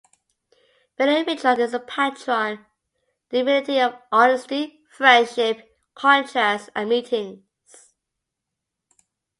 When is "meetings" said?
6.89-7.43